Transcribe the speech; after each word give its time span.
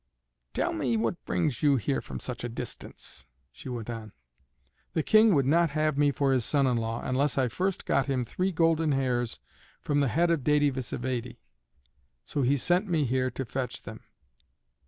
"Tell 0.55 0.73
me 0.73 0.97
what 0.97 1.23
brings 1.25 1.61
you 1.61 1.75
here 1.75 2.01
from 2.01 2.19
such 2.19 2.43
a 2.43 2.49
distance," 2.49 3.27
she 3.51 3.69
went 3.69 3.87
on. 3.87 4.13
"The 4.93 5.03
King 5.03 5.35
would 5.35 5.45
not 5.45 5.69
have 5.77 5.95
me 5.95 6.09
for 6.11 6.33
his 6.33 6.43
son 6.43 6.65
in 6.65 6.77
law, 6.77 7.03
unless 7.03 7.37
I 7.37 7.47
first 7.49 7.85
got 7.85 8.07
him 8.07 8.25
three 8.25 8.51
golden 8.51 8.93
hairs 8.93 9.39
from 9.79 9.99
the 9.99 10.07
head 10.07 10.31
of 10.31 10.39
Dède 10.41 10.73
Vsévède. 10.73 11.37
So 12.25 12.41
he 12.41 12.57
sent 12.57 12.87
me 12.89 13.05
here 13.05 13.29
to 13.29 13.45
fetch 13.45 13.83
them." 13.83 13.99